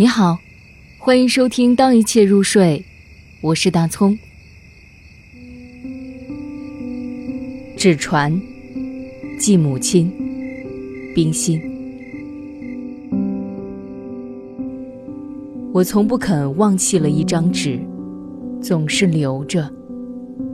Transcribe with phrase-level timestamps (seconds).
[0.00, 0.38] 你好，
[0.96, 2.84] 欢迎收听《当一切入睡》，
[3.40, 4.16] 我是大葱。
[7.76, 8.40] 纸船，
[9.40, 10.08] 寄母亲，
[11.16, 11.60] 冰心。
[15.72, 17.80] 我从不肯忘弃了一张纸，
[18.62, 19.68] 总是留着，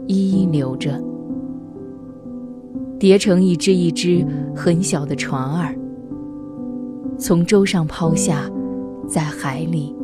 [0.07, 0.99] 一一留着，
[2.99, 4.27] 叠成一只一只
[4.57, 5.77] 很小的船儿，
[7.19, 8.51] 从舟上抛下。
[9.07, 9.95] 在海里，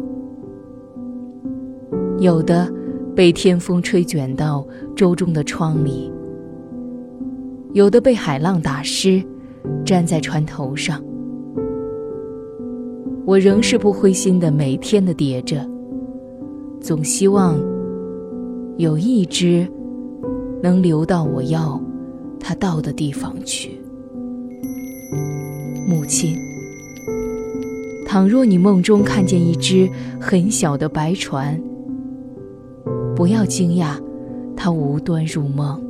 [2.18, 2.72] 有的
[3.14, 6.12] 被天风吹卷到舟中的窗里，
[7.72, 9.22] 有的被海浪打湿，
[9.84, 11.02] 粘在船头上。
[13.24, 15.64] 我仍是不灰心的，每天的叠着，
[16.80, 17.58] 总希望
[18.76, 19.66] 有一只
[20.62, 21.80] 能流到我要
[22.40, 23.80] 它到的地方去，
[25.88, 26.49] 母亲。
[28.10, 29.88] 倘若你梦中看见一只
[30.20, 31.56] 很小的白船，
[33.14, 33.92] 不要惊讶，
[34.56, 35.80] 它无端入梦。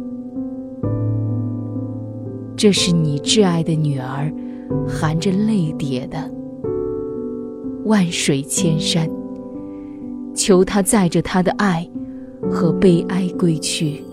[2.54, 4.30] 这是你挚爱的女儿，
[4.86, 6.30] 含着泪叠的。
[7.86, 9.08] 万水千山，
[10.34, 11.88] 求他载着他的爱
[12.50, 14.04] 和悲哀归去。